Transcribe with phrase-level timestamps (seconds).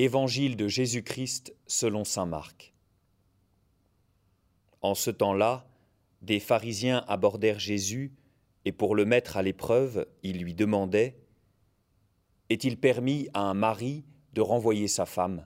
[0.00, 2.72] Évangile de Jésus-Christ selon Saint Marc.
[4.80, 5.68] En ce temps-là,
[6.22, 8.12] des pharisiens abordèrent Jésus
[8.64, 11.18] et pour le mettre à l'épreuve, ils lui demandaient
[12.48, 15.44] Est-il permis à un mari de renvoyer sa femme?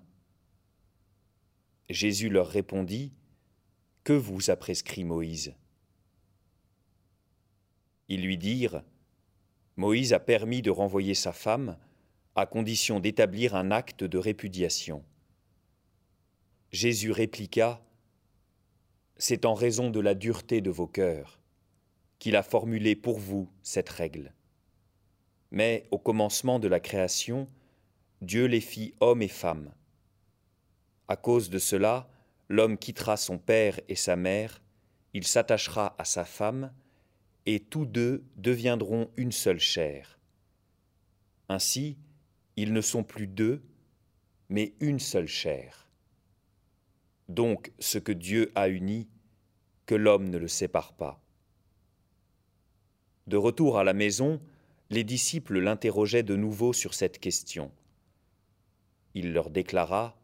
[1.89, 3.15] Jésus leur répondit
[4.05, 5.55] Que vous a prescrit Moïse?
[8.09, 8.83] Ils lui dirent
[9.77, 11.79] Moïse a permis de renvoyer sa femme
[12.35, 15.05] à condition d'établir un acte de répudiation.
[16.71, 17.85] Jésus répliqua,
[19.17, 21.39] C'est en raison de la dureté de vos cœurs
[22.19, 24.33] qu'il a formulé pour vous cette règle.
[25.51, 27.49] Mais au commencement de la création,
[28.21, 29.73] Dieu les fit hommes et femmes.
[31.09, 32.09] À cause de cela,
[32.49, 34.63] l'homme quittera son père et sa mère,
[35.15, 36.73] il s'attachera à sa femme,
[37.45, 40.19] et tous deux deviendront une seule chair.
[41.49, 41.99] Ainsi,
[42.57, 43.63] ils ne sont plus deux,
[44.49, 45.89] mais une seule chair.
[47.29, 49.09] Donc ce que Dieu a uni,
[49.87, 51.23] que l'homme ne le sépare pas.
[53.27, 54.41] De retour à la maison,
[54.91, 57.71] les disciples l'interrogeaient de nouveau sur cette question.
[59.15, 60.19] Il leur déclara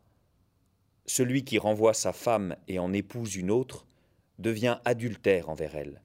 [1.07, 3.87] Celui qui renvoie sa femme et en épouse une autre
[4.39, 6.03] devient adultère envers elle.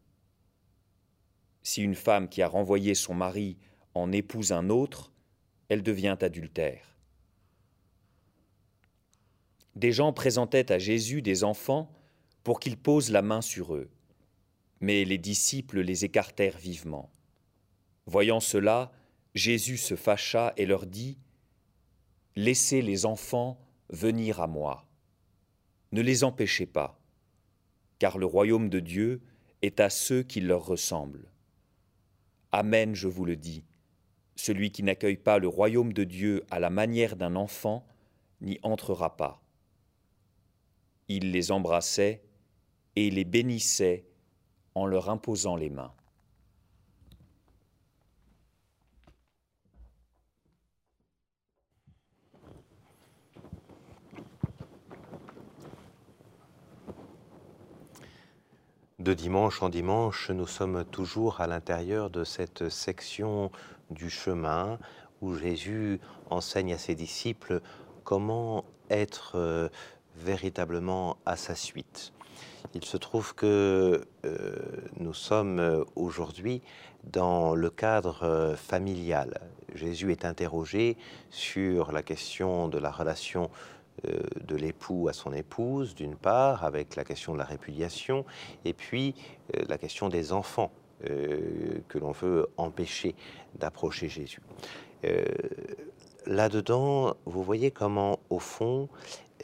[1.61, 3.57] Si une femme qui a renvoyé son mari
[3.93, 5.12] en épouse un autre,
[5.69, 6.97] elle devient adultère.
[9.75, 11.91] Des gens présentaient à Jésus des enfants
[12.43, 13.89] pour qu'il pose la main sur eux.
[14.81, 17.09] Mais les disciples les écartèrent vivement.
[18.05, 18.91] Voyant cela,
[19.33, 21.17] Jésus se fâcha et leur dit,
[22.35, 23.59] Laissez les enfants
[23.89, 24.85] venir à moi.
[25.91, 26.99] Ne les empêchez pas,
[27.99, 29.21] car le royaume de Dieu
[29.61, 31.31] est à ceux qui leur ressemblent.
[32.51, 33.63] Amen, je vous le dis.
[34.35, 37.85] Celui qui n'accueille pas le royaume de Dieu à la manière d'un enfant
[38.41, 39.41] n'y entrera pas.
[41.07, 42.23] Il les embrassait
[42.95, 44.05] et les bénissait
[44.75, 45.93] en leur imposant les mains.
[59.03, 63.51] De dimanche en dimanche, nous sommes toujours à l'intérieur de cette section
[63.91, 64.79] du chemin
[65.19, 65.99] où Jésus
[66.29, 67.59] enseigne à ses disciples
[68.05, 69.67] comment être euh,
[70.15, 72.13] véritablement à sa suite.
[72.75, 74.55] Il se trouve que euh,
[75.01, 76.61] nous sommes euh, aujourd'hui
[77.03, 79.41] dans le cadre familial.
[79.75, 80.95] Jésus est interrogé
[81.29, 83.51] sur la question de la relation
[84.03, 88.25] de l'époux à son épouse, d'une part, avec la question de la répudiation,
[88.65, 89.15] et puis
[89.67, 90.71] la question des enfants
[91.09, 93.13] euh, que l'on veut empêcher
[93.55, 94.39] d'approcher Jésus.
[95.03, 95.25] Euh,
[96.25, 98.87] là-dedans, vous voyez comment, au fond,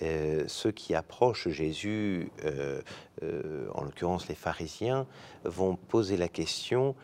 [0.02, 2.32] euh, ceux qui approchent Jésus,
[3.74, 5.06] en l'occurrence les pharisiens,
[5.44, 6.96] vont poser la question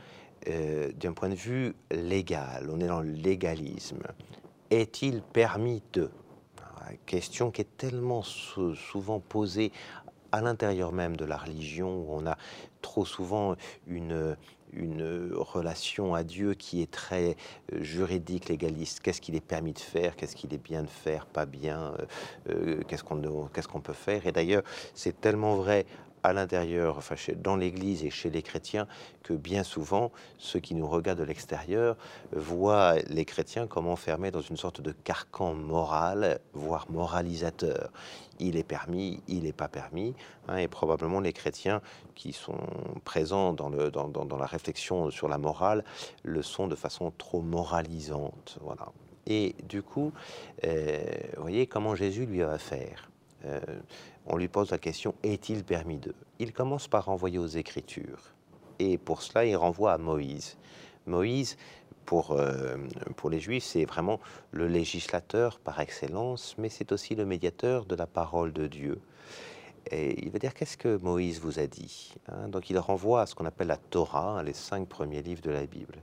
[0.48, 2.70] d'un point de vue légal.
[2.72, 4.04] On est dans le légalisme.
[4.70, 6.12] Est-il permis de
[7.06, 9.72] Question qui est tellement souvent posée
[10.32, 12.38] à l'intérieur même de la religion, où on a
[12.82, 13.56] trop souvent
[13.88, 14.36] une,
[14.74, 17.38] une relation à Dieu qui est très
[17.74, 19.00] euh, juridique, légaliste.
[19.00, 20.16] Qu'est-ce qu'il est permis de faire?
[20.16, 21.26] Qu'est-ce qu'il est bien de faire?
[21.26, 21.94] Pas bien?
[21.94, 22.06] Euh,
[22.50, 24.28] euh, Qu'est-ce qu'on qu'est-ce qu'on peut faire?
[24.28, 24.64] Et d'ailleurs,
[24.94, 25.86] c'est tellement vrai
[26.26, 28.88] à l'intérieur, enfin dans l'Église et chez les chrétiens,
[29.24, 31.98] que bien souvent, ceux qui nous regardent de l'extérieur
[32.32, 37.92] voient les chrétiens comme enfermés dans une sorte de carcan moral, voire moralisateur.
[38.40, 40.14] Il est permis, il n'est pas permis,
[40.48, 41.82] hein, et probablement les chrétiens
[42.16, 42.60] qui sont
[43.04, 45.84] présents dans, la réflexion sur la morale
[46.24, 48.58] le sont de façon trop moralisante.
[48.62, 48.88] Voilà.
[49.28, 50.12] Et du coup,
[50.66, 51.04] euh,
[51.38, 53.10] voyez comment Jésus lui va faire.
[53.44, 53.60] Euh,
[54.26, 56.16] on lui pose la question est-il permis de?
[56.40, 58.34] Il commence par renvoyer aux Écritures.
[58.80, 60.58] Et pour cela, il renvoie à Moïse.
[61.06, 61.58] Moïse,
[62.06, 62.78] pour, euh,
[63.16, 64.20] pour les Juifs, c'est vraiment
[64.52, 69.00] le législateur par excellence, mais c'est aussi le médiateur de la parole de Dieu.
[69.92, 72.48] Et il va dire qu'est-ce que Moïse vous a dit hein?
[72.48, 75.66] Donc il renvoie à ce qu'on appelle la Torah, les cinq premiers livres de la
[75.66, 76.02] Bible.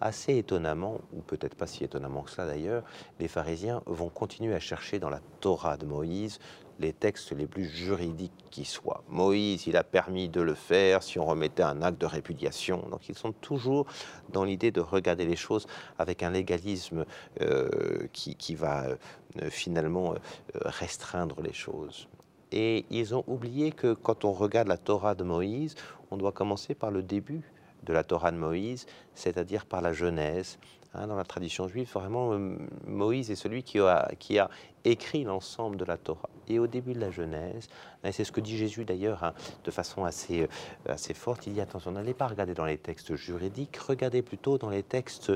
[0.00, 2.84] Assez étonnamment, ou peut-être pas si étonnamment que cela d'ailleurs,
[3.18, 6.38] les pharisiens vont continuer à chercher dans la Torah de Moïse
[6.78, 9.02] les textes les plus juridiques qui soient.
[9.08, 12.86] Moïse, il a permis de le faire si on remettait un acte de répudiation.
[12.90, 13.86] Donc ils sont toujours
[14.30, 15.66] dans l'idée de regarder les choses
[15.98, 17.04] avec un légalisme
[17.40, 20.18] euh, qui, va euh, finalement euh,
[20.64, 22.08] restreindre les choses.
[22.50, 25.74] Et ils ont oublié que quand on regarde la Torah de Moïse,
[26.10, 27.42] on doit commencer par le début
[27.82, 30.58] de la Torah de Moïse, c'est-à-dire par la Genèse.
[30.94, 32.38] Hein, dans la tradition juive, vraiment,
[32.86, 34.50] Moïse est celui qui a
[34.84, 36.30] écrit l'ensemble de la Torah.
[36.48, 37.68] Et au début de la Genèse,
[38.04, 39.34] et c'est ce que dit Jésus d'ailleurs hein,
[39.64, 40.46] de façon assez, euh,
[40.92, 44.70] assez forte, il dit attention, n'allez pas regarder dans les textes juridiques, regardez plutôt dans
[44.70, 45.32] les textes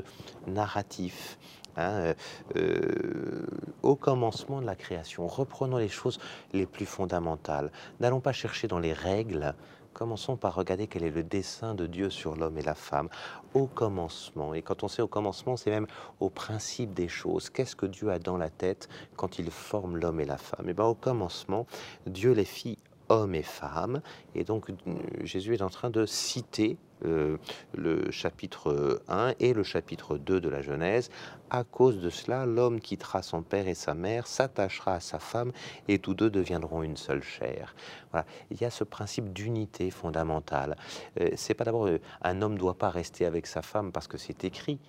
[0.47, 1.37] narratifs.
[1.75, 2.13] Hein,
[2.55, 3.45] euh,
[3.81, 6.19] au commencement de la création, reprenons les choses
[6.53, 7.71] les plus fondamentales.
[7.99, 9.55] N'allons pas chercher dans les règles
[9.93, 13.09] Commençons par regarder quel est le dessein de Dieu sur l'homme et la femme
[13.53, 14.53] au commencement.
[14.53, 15.87] Et quand on sait au commencement, c'est même
[16.19, 17.49] au principe des choses.
[17.51, 20.65] Qu'est-ce que Dieu a dans la tête quand il forme l'homme et la femme?
[20.67, 21.67] Et eh bien au commencement,
[22.07, 22.79] Dieu les fit
[23.09, 24.01] hommes et femmes.
[24.33, 24.71] Et donc
[25.23, 27.37] Jésus est en train de citer euh,
[27.73, 31.09] le chapitre 1 et le chapitre 2 de la Genèse.
[31.49, 35.51] À cause de cela, l'homme quittera son père et sa mère, s'attachera à sa femme,
[35.87, 37.75] et tous deux deviendront une seule chair.
[38.11, 38.25] Voilà.
[38.51, 40.75] Il y a ce principe d'unité fondamentale.
[41.19, 44.17] Euh, c'est pas d'abord euh, un homme doit pas rester avec sa femme parce que
[44.17, 44.79] c'est écrit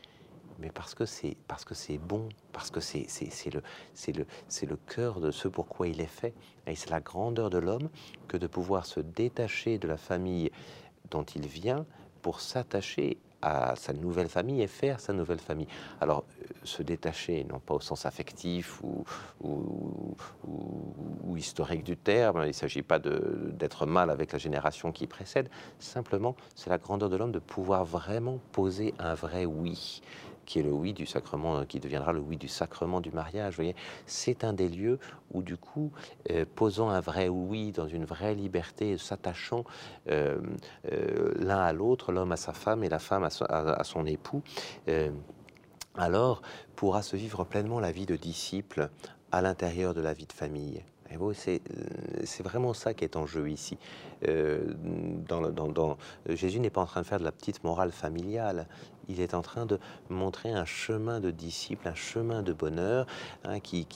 [0.59, 3.07] mais parce que c'est parce que c'est bon, parce que c'est
[3.53, 3.63] le
[3.93, 6.35] c'est le c'est le cœur de ce pourquoi il est fait.
[6.67, 7.89] Et c'est la grandeur de l'homme
[8.29, 10.51] que de pouvoir se détacher de la famille
[11.11, 11.85] dont il vient
[12.25, 15.67] pour s'attacher à sa nouvelle famille et faire sa nouvelle famille.
[16.01, 19.05] Alors, euh, se détacher, non pas au sens affectif ou,
[19.43, 20.17] ou,
[21.37, 26.35] historique du terme, il ne s'agit pas d'être mal avec la génération qui précède, simplement,
[26.55, 30.01] c'est la grandeur de l'homme de pouvoir vraiment poser un vrai oui
[30.45, 33.61] qui est le oui du sacrement, qui deviendra le oui du sacrement du mariage.
[34.07, 34.99] c'est un des lieux
[35.33, 35.93] où du coup,
[36.31, 39.65] euh, posant un vrai oui dans une vraie liberté, s'attachant
[40.09, 40.41] euh,
[40.93, 44.43] euh, l'un à l'autre, l'homme à sa femme et la femme à, son époux,
[45.97, 46.43] alors
[46.77, 48.91] pourra se vivre pleinement la vie de disciple
[49.33, 50.83] à l'intérieur de la vie de famille.
[51.37, 53.79] C'est vraiment ça qui est en jeu ici.
[56.29, 58.67] Jésus n'est pas en train de faire de la petite morale familiale
[59.09, 59.79] il est en train de
[60.09, 63.07] montrer un chemin de disciple, un chemin de bonheur
[63.45, 63.87] hein, qui,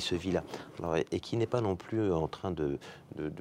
[0.00, 0.42] se vit là.
[1.10, 2.54] et qui n'est pas non plus en train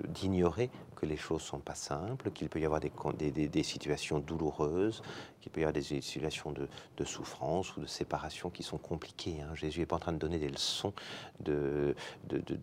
[0.10, 5.02] d'ignorer que les choses sont pas simples, qu'il peut y avoir des, situations douloureuses,
[5.40, 9.38] qu'il peut y avoir des situations de, souffrance ou de séparation qui sont compliquées.
[9.42, 9.54] Hein.
[9.54, 10.94] Jésus n'est pas en train de donner des leçons
[11.40, 11.96] de,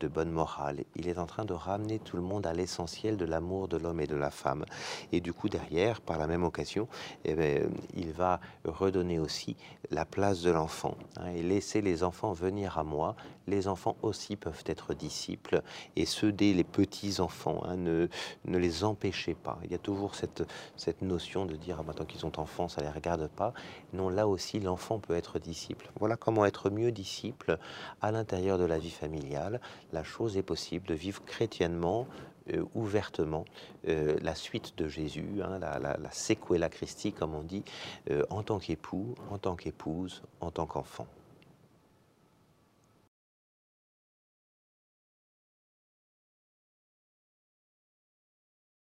[0.09, 0.85] bonne morale.
[0.97, 4.01] Il est en train de ramener tout le monde à l'essentiel de l'amour de l'homme
[4.01, 4.65] et de la femme.
[5.13, 6.89] Et du coup, derrière, par la même occasion,
[7.25, 7.63] eh bien,
[7.95, 9.57] il va redonner aussi
[9.91, 13.15] la place de l'enfant hein, et laisser les enfants venir à moi.
[13.47, 15.63] Les enfants aussi peuvent être disciples
[15.97, 18.09] et ceux dès les petits enfants, hein, ne,
[18.47, 19.59] ne les empêchez pas.
[19.65, 20.43] Il y a toujours cette,
[21.03, 23.53] notion de dire ah, bah, tant qu'ils sont enfants, ça les regarde pas.
[23.93, 25.91] Non, là aussi, l'enfant peut être disciple.
[25.99, 27.59] Voilà comment être mieux disciple
[28.01, 29.61] à l'intérieur de la vie familiale.
[29.93, 32.07] La chose est possible de vivre chrétiennement
[32.53, 33.47] euh, ouvertement
[33.89, 37.65] euh, la suite de Jésus, hein, la, la, la, sequela Christi, comme on dit,
[38.11, 41.07] euh, en tant qu'époux, en tant qu'épouse, en tant qu'enfant.